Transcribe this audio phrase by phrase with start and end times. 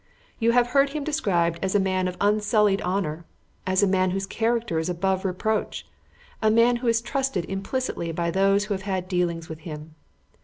[0.39, 3.23] You have heard him described as a man of unsullied honour,
[3.67, 5.85] as a man whose character is above reproach;
[6.41, 9.93] a man who is trusted implicitly by those who have had dealings with him.